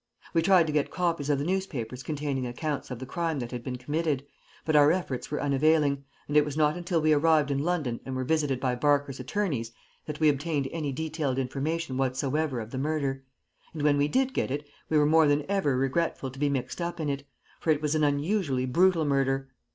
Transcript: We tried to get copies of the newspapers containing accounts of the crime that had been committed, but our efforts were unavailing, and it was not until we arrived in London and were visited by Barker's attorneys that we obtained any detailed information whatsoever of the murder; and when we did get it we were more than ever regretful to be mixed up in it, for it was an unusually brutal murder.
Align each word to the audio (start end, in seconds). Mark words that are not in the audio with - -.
We 0.33 0.41
tried 0.41 0.65
to 0.65 0.73
get 0.73 0.89
copies 0.89 1.29
of 1.29 1.37
the 1.37 1.45
newspapers 1.45 2.01
containing 2.01 2.47
accounts 2.47 2.89
of 2.89 2.97
the 2.97 3.05
crime 3.05 3.37
that 3.37 3.51
had 3.51 3.63
been 3.63 3.75
committed, 3.77 4.25
but 4.65 4.75
our 4.75 4.91
efforts 4.91 5.29
were 5.29 5.39
unavailing, 5.39 6.03
and 6.27 6.35
it 6.35 6.43
was 6.43 6.57
not 6.57 6.75
until 6.75 6.99
we 6.99 7.13
arrived 7.13 7.51
in 7.51 7.59
London 7.59 7.99
and 8.03 8.15
were 8.15 8.23
visited 8.23 8.59
by 8.59 8.73
Barker's 8.73 9.19
attorneys 9.19 9.71
that 10.07 10.19
we 10.19 10.27
obtained 10.27 10.67
any 10.71 10.91
detailed 10.91 11.37
information 11.37 11.97
whatsoever 11.97 12.59
of 12.59 12.71
the 12.71 12.79
murder; 12.79 13.23
and 13.75 13.83
when 13.83 13.99
we 13.99 14.07
did 14.07 14.33
get 14.33 14.49
it 14.49 14.67
we 14.89 14.97
were 14.97 15.05
more 15.05 15.27
than 15.27 15.45
ever 15.47 15.77
regretful 15.77 16.31
to 16.31 16.39
be 16.39 16.49
mixed 16.49 16.81
up 16.81 16.99
in 16.99 17.07
it, 17.07 17.23
for 17.59 17.69
it 17.69 17.79
was 17.83 17.93
an 17.93 18.03
unusually 18.03 18.65
brutal 18.65 19.05
murder. 19.05 19.49